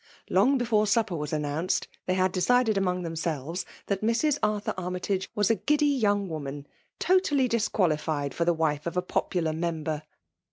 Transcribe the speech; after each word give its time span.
Long 0.31 0.57
before 0.57 0.87
supper 0.87 1.15
was 1.15 1.31
an: 1.31 1.43
nounced 1.43 1.85
they 2.07 2.15
had 2.15 2.31
decided 2.31 2.75
among 2.75 3.03
themselves 3.03 3.67
that 3.85 4.01
Mrs. 4.01 4.39
Arthur 4.41 4.73
Army 4.75 4.99
tage 4.99 5.29
was 5.35 5.51
a 5.51 5.55
giddy 5.55 5.85
young 5.85 6.27
womads;— 6.27 6.65
^totally 6.99 7.47
disqualified 7.47 8.33
for 8.33 8.43
the 8.43 8.51
wife 8.51 8.87
of 8.87 8.97
a 8.97 9.03
popukr 9.03 9.55
member. 9.55 10.01